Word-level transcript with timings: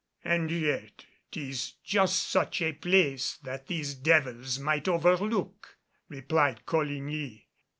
"And 0.25 0.49
yet 0.49 1.05
'tis 1.29 1.73
just 1.83 2.23
such 2.29 2.59
a 2.63 2.73
place 2.73 3.37
that 3.43 3.67
these 3.67 3.93
devils 3.93 4.57
might 4.57 4.87
overlook," 4.87 5.77
replied 6.09 6.65
Coligny. 6.65 7.49